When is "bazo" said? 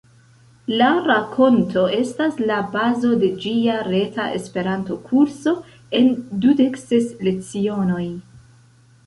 2.75-3.11